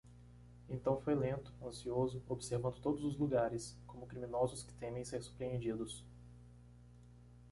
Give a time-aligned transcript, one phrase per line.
[0.67, 6.03] Então foi lento, ansioso, observando todos os lugares, como criminosos que temem ser surpreendidos.